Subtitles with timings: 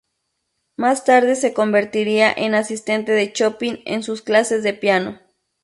[0.77, 5.19] Más tarde se convertiría en asistente de Chopin en sus clases de piano.